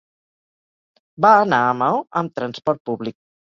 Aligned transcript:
Va 1.27 1.33
anar 1.43 1.61
a 1.67 1.77
Maó 1.83 2.01
amb 2.25 2.37
transport 2.41 2.85
públic. 2.91 3.19